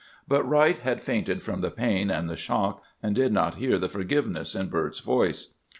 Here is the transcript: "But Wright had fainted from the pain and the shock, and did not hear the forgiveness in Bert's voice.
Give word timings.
"But 0.27 0.41
Wright 0.49 0.79
had 0.79 0.99
fainted 0.99 1.43
from 1.43 1.61
the 1.61 1.69
pain 1.69 2.09
and 2.09 2.27
the 2.27 2.35
shock, 2.35 2.81
and 3.03 3.13
did 3.15 3.31
not 3.31 3.59
hear 3.59 3.77
the 3.77 3.87
forgiveness 3.87 4.55
in 4.55 4.65
Bert's 4.67 4.97
voice. 4.99 5.53